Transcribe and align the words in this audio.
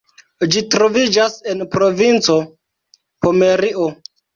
Ĝi 0.55 0.63
troviĝas 0.75 1.37
en 1.53 1.63
provinco 1.77 2.41
Pomerio. 3.25 3.93